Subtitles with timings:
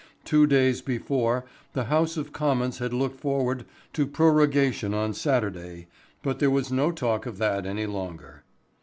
[0.25, 5.85] Two days before the House of Commons had looked forward to prorogation on Saturday,
[6.23, 8.41] but there was no talk of that any longer.